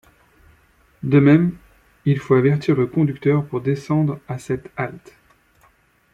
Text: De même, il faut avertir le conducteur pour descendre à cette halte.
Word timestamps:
De 1.03 1.19
même, 1.19 1.55
il 2.05 2.17
faut 2.17 2.33
avertir 2.33 2.75
le 2.75 2.87
conducteur 2.87 3.45
pour 3.45 3.61
descendre 3.61 4.19
à 4.27 4.39
cette 4.39 4.71
halte. 4.75 5.13